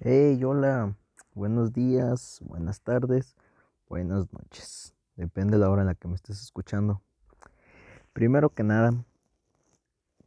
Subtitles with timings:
[0.00, 0.94] Hey, hola,
[1.34, 3.34] buenos días, buenas tardes,
[3.88, 4.94] buenas noches.
[5.16, 7.00] Depende de la hora en la que me estés escuchando.
[8.12, 8.92] Primero que nada,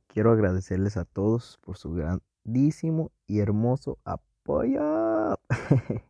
[0.07, 5.37] quiero agradecerles a todos por su grandísimo y hermoso apoyo.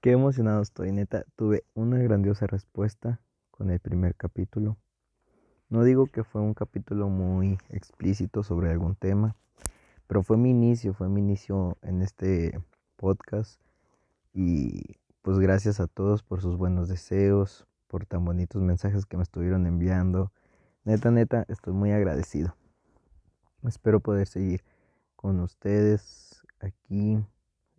[0.00, 1.24] Qué emocionado estoy, neta.
[1.34, 4.76] Tuve una grandiosa respuesta con el primer capítulo.
[5.70, 9.34] No digo que fue un capítulo muy explícito sobre algún tema,
[10.10, 12.60] pero fue mi inicio, fue mi inicio en este
[12.96, 13.60] podcast.
[14.34, 19.22] Y pues gracias a todos por sus buenos deseos, por tan bonitos mensajes que me
[19.22, 20.32] estuvieron enviando.
[20.82, 22.56] Neta, neta, estoy muy agradecido.
[23.62, 24.64] Espero poder seguir
[25.14, 27.24] con ustedes aquí,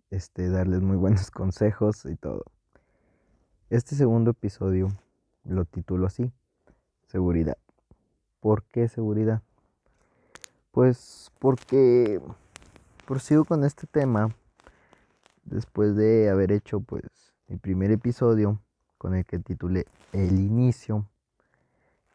[0.10, 2.46] este, darles muy buenos consejos y todo.
[3.70, 4.88] Este segundo episodio
[5.44, 6.32] lo titulo así,
[7.08, 7.58] seguridad.
[8.40, 9.44] ¿Por qué seguridad?
[10.72, 12.22] Pues porque
[13.06, 14.34] prosigo con este tema
[15.44, 17.04] después de haber hecho pues
[17.50, 18.62] mi primer episodio
[18.98, 21.06] con el que titulé El inicio.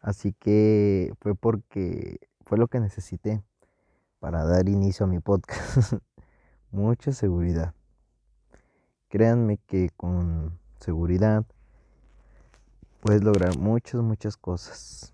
[0.01, 3.43] Así que fue porque fue lo que necesité
[4.19, 5.93] para dar inicio a mi podcast.
[6.71, 7.75] Mucha seguridad.
[9.09, 11.45] Créanme que con seguridad
[13.01, 15.13] puedes lograr muchas, muchas cosas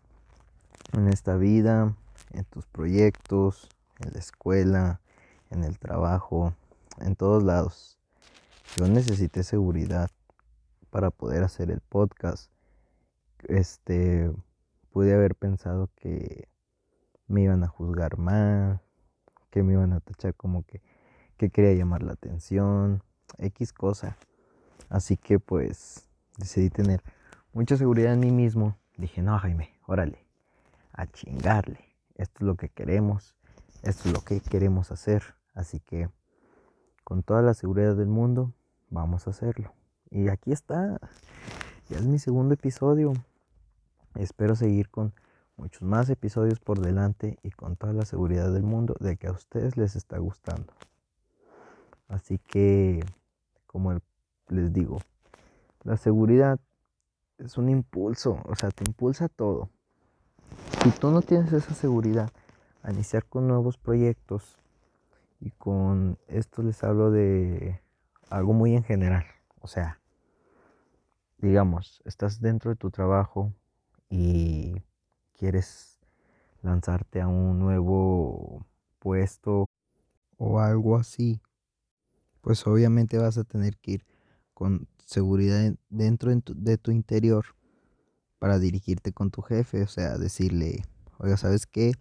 [0.94, 1.96] en esta vida,
[2.34, 5.02] en tus proyectos, en la escuela,
[5.50, 6.54] en el trabajo,
[7.00, 7.98] en todos lados.
[8.78, 10.10] Yo necesité seguridad
[10.90, 12.52] para poder hacer el podcast.
[13.48, 14.32] Este,
[14.92, 16.48] pude haber pensado que
[17.28, 18.82] me iban a juzgar mal,
[19.50, 20.82] que me iban a tachar como que,
[21.38, 23.04] que quería llamar la atención,
[23.38, 24.18] X cosa.
[24.90, 27.02] Así que pues decidí tener
[27.54, 28.78] mucha seguridad en mí mismo.
[28.98, 30.26] Dije, no, Jaime, órale,
[30.94, 31.93] a chingarle.
[32.24, 33.36] Esto es lo que queremos,
[33.82, 35.36] esto es lo que queremos hacer.
[35.54, 36.10] Así que
[37.04, 38.54] con toda la seguridad del mundo,
[38.90, 39.74] vamos a hacerlo.
[40.10, 41.02] Y aquí está,
[41.90, 43.12] ya es mi segundo episodio.
[44.16, 45.14] Espero seguir con
[45.58, 49.34] muchos más episodios por delante y con toda la seguridad del mundo de que a
[49.34, 50.72] ustedes les está gustando.
[52.08, 53.04] Así que,
[53.68, 54.00] como
[54.48, 55.00] les digo,
[55.84, 56.58] la seguridad
[57.38, 59.70] es un impulso, o sea, te impulsa todo.
[60.84, 62.30] Si tú no tienes esa seguridad
[62.82, 64.58] a iniciar con nuevos proyectos,
[65.40, 67.82] y con esto les hablo de
[68.30, 69.24] algo muy en general,
[69.62, 70.02] o sea,
[71.38, 73.54] digamos, estás dentro de tu trabajo
[74.10, 74.76] y
[75.38, 76.02] quieres
[76.62, 78.66] lanzarte a un nuevo
[79.00, 79.70] puesto
[80.38, 81.42] o algo así,
[82.42, 84.06] pues obviamente vas a tener que ir
[84.54, 87.46] con seguridad dentro de tu interior
[88.44, 90.84] para dirigirte con tu jefe, o sea, decirle,
[91.18, 91.94] oiga, ¿sabes qué?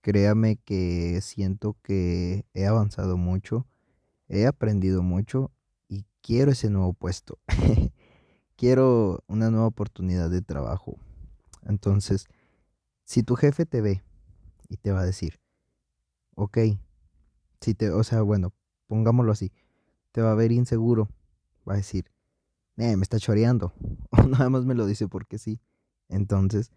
[0.00, 3.64] Créame que siento que he avanzado mucho,
[4.26, 5.52] he aprendido mucho
[5.86, 7.38] y quiero ese nuevo puesto.
[8.56, 10.98] quiero una nueva oportunidad de trabajo.
[11.64, 12.26] Entonces,
[13.04, 14.02] si tu jefe te ve
[14.68, 15.38] y te va a decir,
[16.34, 16.58] ok,
[17.60, 18.52] si te, o sea, bueno,
[18.88, 19.52] pongámoslo así,
[20.10, 21.08] te va a ver inseguro,
[21.68, 22.10] va a decir,
[22.76, 23.72] eh, me está choreando.
[24.10, 25.60] O nada más me lo dice porque sí.
[26.08, 26.70] Entonces,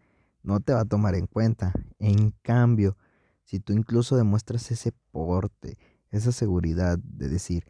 [0.43, 1.73] no te va a tomar en cuenta.
[1.99, 2.97] En cambio,
[3.43, 5.77] si tú incluso demuestras ese porte,
[6.11, 7.65] esa seguridad de decir,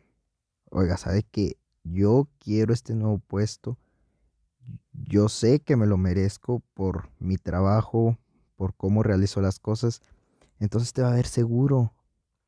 [0.69, 3.77] oiga, ¿sabe que yo quiero este nuevo puesto?
[4.93, 8.17] Yo sé que me lo merezco por mi trabajo,
[8.55, 10.01] por cómo realizo las cosas.
[10.59, 11.93] Entonces te va a ver seguro.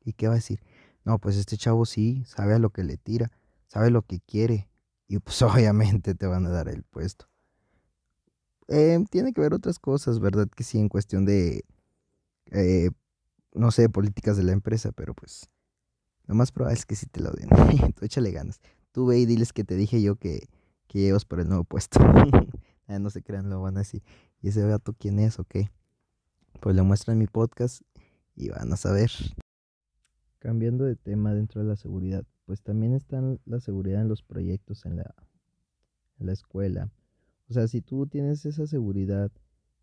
[0.04, 0.60] ¿Y qué va a decir?
[1.04, 3.30] No, pues este chavo sí, sabe a lo que le tira,
[3.66, 4.68] sabe lo que quiere,
[5.08, 7.26] y pues obviamente te van a dar el puesto.
[8.68, 10.48] Eh, tiene que ver otras cosas, ¿verdad?
[10.48, 11.64] Que sí, en cuestión de,
[12.52, 12.90] eh,
[13.54, 15.50] no sé, políticas de la empresa, pero pues
[16.26, 17.48] lo más probable es que sí te lo den.
[17.94, 18.60] Tú échale ganas.
[18.92, 20.48] Tú ve y diles que te dije yo que,
[20.86, 21.98] que llevas por el nuevo puesto.
[22.86, 24.02] ah, no se crean, lo van a decir.
[24.40, 25.70] ¿Y ese tú quién es o qué?
[26.60, 27.82] Pues le muestran mi podcast
[28.34, 29.10] y van a saber.
[30.38, 34.84] Cambiando de tema dentro de la seguridad, pues también está la seguridad en los proyectos
[34.86, 35.14] en la,
[36.18, 36.90] en la escuela.
[37.48, 39.30] O sea, si tú tienes esa seguridad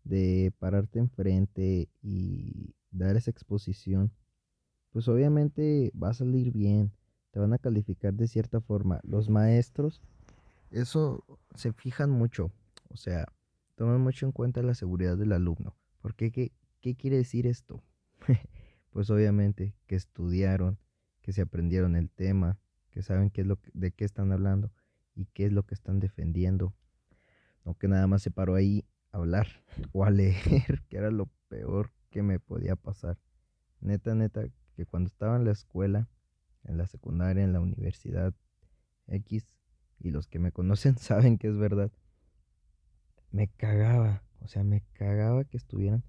[0.04, 4.12] de pararte enfrente y dar esa exposición,
[4.92, 6.92] pues obviamente va a salir bien,
[7.30, 9.00] te van a calificar de cierta forma.
[9.04, 10.02] Los maestros,
[10.70, 11.24] eso
[11.54, 12.50] se fijan mucho,
[12.88, 13.26] o sea,
[13.76, 15.76] toman mucho en cuenta la seguridad del alumno.
[16.00, 16.30] ¿Por qué?
[16.32, 17.82] ¿Qué, qué quiere decir esto?
[18.90, 20.78] pues obviamente que estudiaron,
[21.22, 22.58] que se aprendieron el tema,
[22.90, 24.72] que saben qué es lo de qué están hablando
[25.14, 26.74] y qué es lo que están defendiendo.
[27.64, 29.46] No que nada más se paró ahí a hablar
[29.92, 33.18] o a leer, que era lo peor que me podía pasar.
[33.80, 34.44] Neta, neta,
[34.74, 36.08] que cuando estaba en la escuela
[36.64, 38.34] en la secundaria, en la universidad
[39.06, 39.54] X,
[39.98, 41.90] y los que me conocen saben que es verdad,
[43.30, 46.04] me cagaba, o sea, me cagaba que estuvieran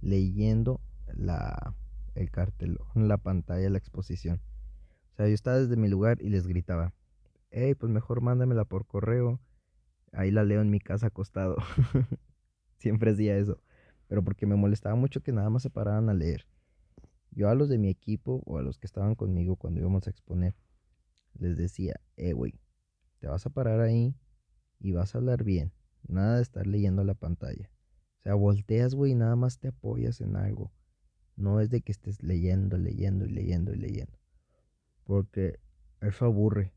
[0.00, 0.80] leyendo
[1.12, 1.74] la,
[2.14, 4.40] el cartel, la pantalla, la exposición.
[5.12, 6.92] O sea, yo estaba desde mi lugar y les gritaba,
[7.50, 9.40] hey, pues mejor mándamela por correo,
[10.12, 11.56] ahí la leo en mi casa acostado.
[12.78, 13.60] Siempre hacía eso,
[14.08, 16.46] pero porque me molestaba mucho que nada más se pararan a leer.
[17.32, 20.10] Yo a los de mi equipo o a los que estaban conmigo cuando íbamos a
[20.10, 20.54] exponer,
[21.38, 22.60] les decía, eh, güey,
[23.20, 24.14] te vas a parar ahí
[24.80, 25.72] y vas a hablar bien.
[26.08, 27.70] Nada de estar leyendo la pantalla.
[28.20, 30.72] O sea, volteas, güey, y nada más te apoyas en algo.
[31.36, 34.19] No es de que estés leyendo, leyendo y leyendo y leyendo.
[35.10, 35.58] Porque
[36.00, 36.72] eso aburre.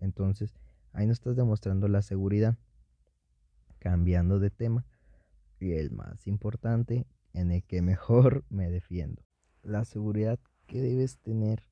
[0.00, 0.52] Entonces,
[0.92, 2.58] ahí no estás demostrando la seguridad.
[3.78, 4.84] Cambiando de tema.
[5.60, 9.22] Y el más importante, en el que mejor me defiendo.
[9.62, 11.68] La seguridad que debes tener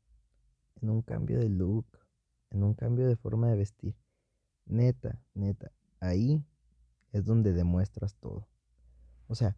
[0.81, 1.87] en un cambio de look,
[2.51, 3.97] en un cambio de forma de vestir.
[4.65, 6.47] Neta, neta, ahí
[7.11, 8.47] es donde demuestras todo.
[9.27, 9.57] O sea,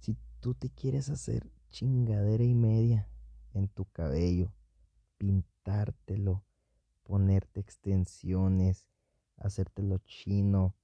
[0.00, 3.08] si tú te quieres hacer chingadera y media
[3.54, 4.52] en tu cabello,
[5.18, 6.44] pintártelo,
[7.02, 8.86] ponerte extensiones,
[9.36, 10.74] hacértelo chino,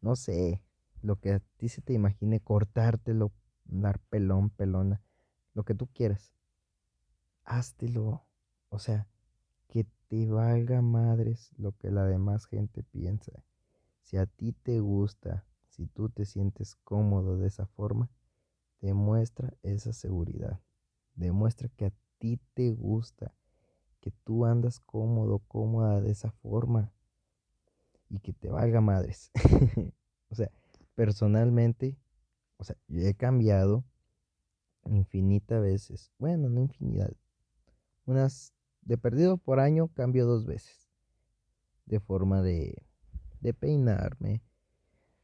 [0.00, 0.62] no sé,
[1.02, 3.32] lo que a ti se te imagine, cortártelo,
[3.64, 5.02] dar pelón, pelona,
[5.54, 6.32] lo que tú quieras,
[7.44, 8.24] háztelo.
[8.68, 9.08] O sea,
[9.68, 13.44] que te valga madres lo que la demás gente piensa.
[14.02, 18.10] Si a ti te gusta, si tú te sientes cómodo de esa forma,
[18.80, 20.60] demuestra esa seguridad.
[21.14, 23.34] Demuestra que a ti te gusta,
[24.00, 26.92] que tú andas cómodo, cómoda de esa forma
[28.08, 29.30] y que te valga madres.
[30.30, 30.50] o sea,
[30.94, 31.96] personalmente,
[32.56, 33.84] o sea, yo he cambiado
[34.86, 36.10] infinita veces.
[36.18, 37.12] Bueno, no infinidad.
[38.06, 38.52] Unas
[38.82, 40.88] de perdido por año cambio dos veces.
[41.86, 42.82] De forma de,
[43.40, 44.42] de peinarme,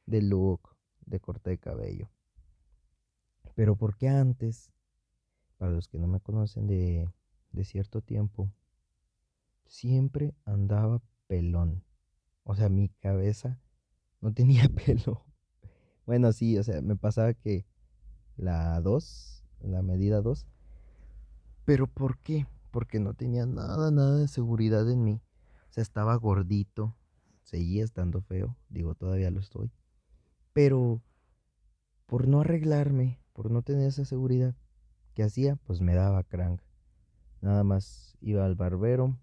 [0.06, 2.11] de look, de corte de cabello.
[3.55, 4.73] Pero porque antes,
[5.56, 7.08] para los que no me conocen de,
[7.52, 8.50] de cierto tiempo,
[9.66, 11.84] siempre andaba pelón.
[12.44, 13.60] O sea, mi cabeza
[14.20, 15.24] no tenía pelo.
[16.06, 17.66] Bueno, sí, o sea, me pasaba que
[18.36, 20.46] la 2, la medida 2.
[21.64, 22.46] Pero ¿por qué?
[22.70, 25.20] Porque no tenía nada, nada de seguridad en mí.
[25.68, 26.96] O sea, estaba gordito,
[27.42, 29.72] seguía estando feo, digo, todavía lo estoy.
[30.52, 31.02] Pero
[32.06, 34.54] por no arreglarme, por no tener esa seguridad,
[35.14, 35.56] ¿qué hacía?
[35.56, 36.60] Pues me daba crank.
[37.40, 39.18] Nada más iba al barbero,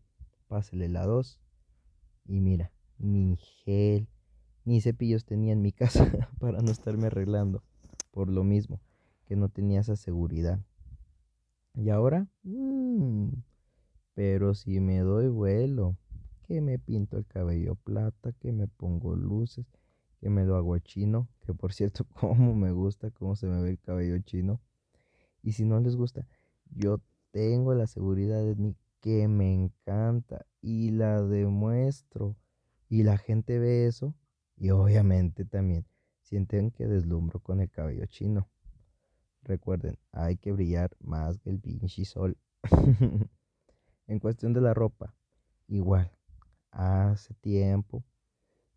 [0.54, 1.42] pásele la 2
[2.26, 4.08] y mira, ni gel,
[4.66, 6.06] ni cepillos tenía en mi casa
[6.40, 7.64] para no estarme arreglando.
[8.12, 8.80] Por lo mismo,
[9.26, 10.60] que no tenía esa seguridad.
[11.74, 13.30] Y ahora, mmm,
[14.14, 15.98] pero si me doy vuelo,
[16.44, 19.66] que me pinto el cabello plata, que me pongo luces,
[20.20, 23.72] que me lo hago chino, que por cierto, como me gusta cómo se me ve
[23.72, 24.62] el cabello chino.
[25.42, 26.28] Y si no les gusta,
[26.70, 27.02] yo
[27.32, 30.32] tengo la seguridad de mí que me encanta
[32.89, 34.15] Y la gente ve eso
[34.56, 35.86] y obviamente también
[36.21, 38.50] sienten que deslumbro con el cabello chino.
[39.42, 42.38] Recuerden, hay que brillar más que el pinche sol.
[44.07, 45.15] en cuestión de la ropa,
[45.68, 46.12] igual.
[46.71, 48.04] Hace tiempo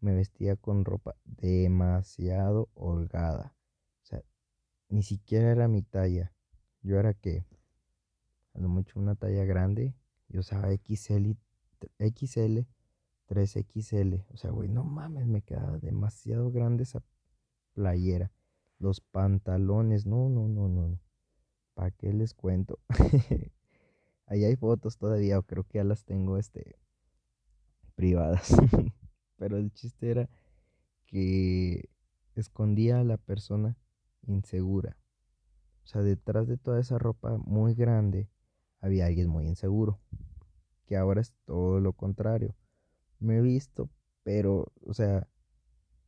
[0.00, 3.56] me vestía con ropa demasiado holgada.
[4.02, 4.22] O sea,
[4.88, 6.32] ni siquiera era mi talla.
[6.82, 7.44] Yo era que,
[8.54, 9.94] a lo mucho una talla grande.
[10.28, 11.32] Yo usaba XL,
[11.98, 12.66] XL,
[13.28, 14.24] 3XL.
[14.32, 17.02] O sea, güey, no mames, me quedaba demasiado grande esa
[17.74, 18.32] playera.
[18.78, 20.98] Los pantalones, no, no, no, no.
[21.74, 22.78] ¿Para qué les cuento?
[24.26, 26.78] Ahí hay fotos todavía, o creo que ya las tengo este,
[27.94, 28.54] privadas.
[29.36, 30.28] Pero el chiste era
[31.06, 31.88] que
[32.34, 33.76] escondía a la persona
[34.26, 34.96] insegura.
[35.84, 38.28] O sea, detrás de toda esa ropa muy grande
[38.80, 40.00] había alguien muy inseguro.
[40.86, 42.54] Que ahora es todo lo contrario.
[43.18, 43.90] Me he visto,
[44.22, 45.28] pero, o sea,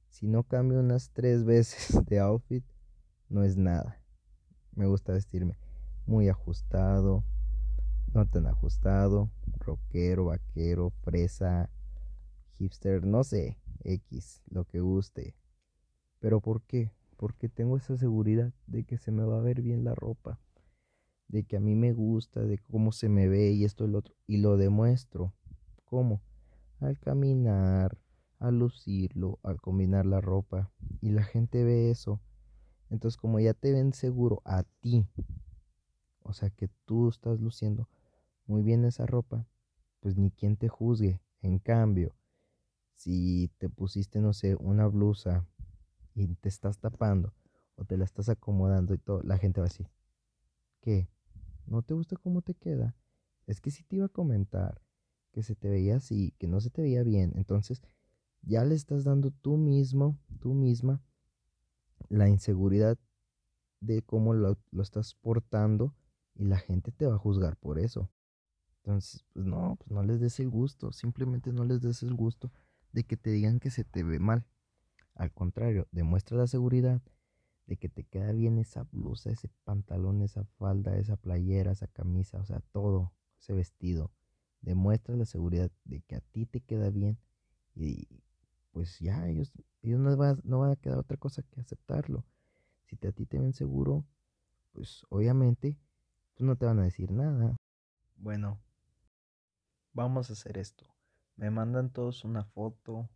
[0.09, 2.65] si no cambio unas tres veces de outfit,
[3.29, 4.03] no es nada.
[4.75, 5.57] Me gusta vestirme
[6.09, 7.23] muy ajustado,
[8.15, 11.71] no tan ajustado, rockero, vaquero, fresa,
[12.57, 15.35] hipster, no sé, X, lo que guste.
[16.19, 16.91] Pero ¿por qué?
[17.19, 20.41] Porque tengo esa seguridad de que se me va a ver bien la ropa,
[21.29, 23.99] de que a mí me gusta, de cómo se me ve y esto y lo
[23.99, 24.15] otro.
[24.27, 25.35] Y lo demuestro.
[25.85, 26.23] ¿Cómo?
[26.81, 27.99] Al caminar,
[28.39, 30.71] al lucirlo, al combinar la ropa.
[31.01, 32.21] Y la gente ve eso.
[32.91, 35.07] Entonces como ya te ven seguro a ti,
[36.23, 37.89] o sea que tú estás luciendo
[38.47, 39.47] muy bien esa ropa,
[40.01, 41.21] pues ni quien te juzgue.
[41.43, 42.15] En cambio,
[42.95, 45.47] si te pusiste, no sé, una blusa
[46.15, 47.35] y te estás tapando
[47.77, 49.89] o te la estás acomodando y todo, la gente va a decir,
[50.81, 51.09] ¿qué?
[51.67, 52.97] ¿No te gusta cómo te queda?
[53.47, 54.81] Es que si te iba a comentar
[55.39, 57.81] que se te veía así, que no se te veía bien, entonces
[58.43, 61.01] ya le estás dando tú mismo, tú misma,
[62.09, 62.99] la inseguridad
[63.79, 65.95] de cómo lo, lo estás portando
[66.35, 68.11] y la gente te va a juzgar por eso.
[68.79, 72.51] Entonces, pues no, pues no les des el gusto, simplemente no les des el gusto
[72.91, 74.45] de que te digan que se te ve mal.
[75.15, 77.01] Al contrario, demuestra la seguridad
[77.69, 82.41] de que te queda bien esa blusa, ese pantalón, esa falda, esa playera, esa camisa,
[82.41, 84.11] o sea, todo, ese vestido.
[84.61, 87.19] Demuestra la seguridad de que a ti te queda bien
[87.75, 88.09] y
[88.73, 92.25] pues ya ellos, ellos no, van, no van a quedar otra cosa que aceptarlo.
[92.85, 94.05] Si te, a ti te ven seguro,
[94.73, 95.79] pues obviamente
[96.35, 97.57] pues no te van a decir nada.
[98.17, 98.61] Bueno,
[99.93, 100.87] vamos a hacer esto.
[101.37, 103.09] Me mandan todos una foto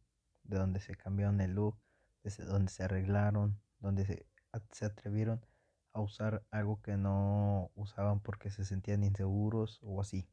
[0.44, 1.76] de donde se cambiaron el look,
[2.22, 4.26] de donde se arreglaron, donde se,
[4.70, 5.44] se atrevieron
[5.92, 10.28] a usar algo que no usaban porque se sentían inseguros o así.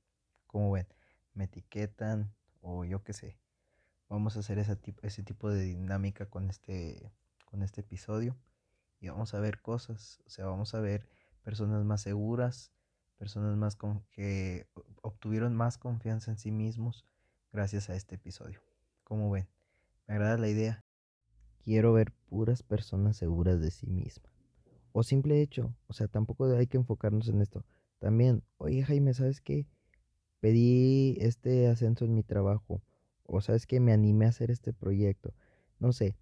[0.47, 0.87] Como ven,
[1.39, 3.39] me etiquetan o yo qué sé.
[4.09, 7.13] Vamos a hacer ese tipo, ese tipo de dinámica con este,
[7.45, 8.35] con este episodio
[8.99, 10.19] y vamos a ver cosas.
[10.25, 11.07] O sea, vamos a ver
[11.41, 12.73] personas más seguras,
[13.17, 14.67] personas más con, que
[15.01, 17.05] obtuvieron más confianza en sí mismos
[17.53, 18.59] gracias a este episodio.
[19.05, 19.47] Como ven,
[20.07, 20.83] me agrada la idea.
[21.63, 24.33] Quiero ver puras personas seguras de sí mismas.
[24.91, 27.63] O simple hecho, o sea, tampoco hay que enfocarnos en esto.
[27.99, 29.67] También, oye Jaime, ¿sabes qué?
[30.39, 32.81] Pedí este ascenso en mi trabajo.
[33.23, 35.33] O sabes que me animé a hacer este proyecto.
[35.79, 36.15] No sé,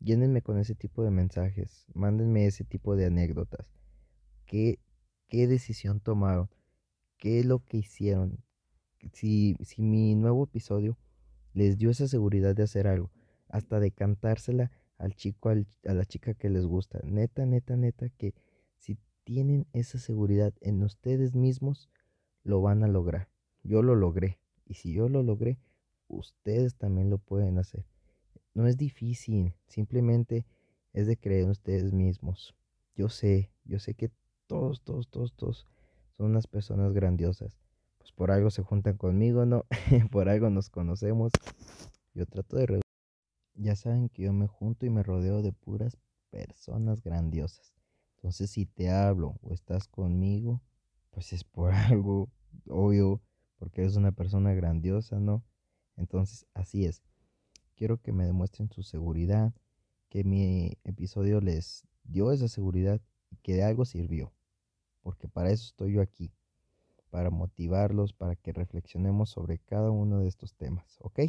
[0.00, 1.86] llénenme con ese tipo de mensajes.
[1.94, 3.66] Mándenme ese tipo de anécdotas.
[4.46, 4.78] ¿Qué
[5.32, 6.50] qué decisión tomaron,
[7.16, 8.44] qué es lo que hicieron,
[9.14, 10.98] si, si mi nuevo episodio
[11.54, 13.10] les dio esa seguridad de hacer algo,
[13.48, 17.00] hasta de cantársela al chico, a la chica que les gusta.
[17.02, 18.34] Neta, neta, neta, que
[18.76, 21.88] si tienen esa seguridad en ustedes mismos,
[22.44, 23.31] lo van a lograr.
[23.62, 24.38] Yo lo logré.
[24.66, 25.58] Y si yo lo logré,
[26.08, 27.84] ustedes también lo pueden hacer.
[28.54, 30.46] No es difícil, simplemente
[30.92, 32.54] es de creer en ustedes mismos.
[32.94, 34.10] Yo sé, yo sé que
[34.46, 35.66] todos, todos, todos, todos
[36.16, 37.58] son unas personas grandiosas.
[37.98, 39.64] Pues por algo se juntan conmigo, ¿no?
[40.10, 41.32] por algo nos conocemos.
[42.14, 42.80] Yo trato de...
[43.54, 45.96] Ya saben que yo me junto y me rodeo de puras
[46.30, 47.74] personas grandiosas.
[48.16, 50.60] Entonces si te hablo o estás conmigo,
[51.10, 52.28] pues es por algo
[52.68, 53.20] obvio,
[53.62, 55.44] porque eres una persona grandiosa, ¿no?
[55.96, 57.00] Entonces así es.
[57.76, 59.54] Quiero que me demuestren su seguridad,
[60.08, 63.00] que mi episodio les dio esa seguridad
[63.30, 64.32] y que de algo sirvió
[65.02, 66.32] porque para eso estoy yo aquí,
[67.10, 71.20] para motivarlos, para que reflexionemos sobre cada uno de estos temas, ¿ok?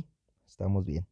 [0.48, 1.08] Estamos bien.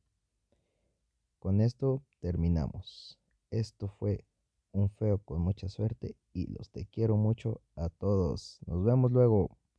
[1.40, 3.20] Con esto terminamos.
[3.50, 4.26] Esto fue
[4.72, 8.60] un feo con mucha suerte y los te quiero mucho a todos.
[8.66, 9.61] Nos vemos luego.